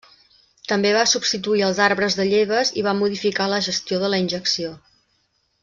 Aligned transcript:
També 0.71 0.93
va 0.95 1.03
substituir 1.11 1.61
els 1.67 1.81
arbres 1.89 2.17
de 2.21 2.25
lleves 2.31 2.73
i 2.83 2.87
va 2.89 2.97
modificar 3.03 3.47
la 3.53 3.61
gestió 3.69 4.01
de 4.07 4.11
la 4.15 4.21
injecció. 4.25 4.77